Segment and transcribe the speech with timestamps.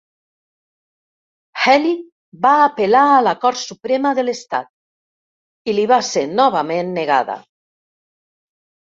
[1.65, 1.91] Healy
[2.45, 4.71] va apel·lar a la Cort Suprema de l'estat
[5.73, 7.37] i li va ser novament negada.